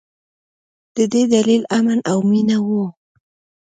د 0.95 0.97
دې 1.13 1.23
دلیل 1.33 1.63
امن 1.77 1.99
او 2.11 2.17
مینه 2.29 2.57
وه. 2.67 2.85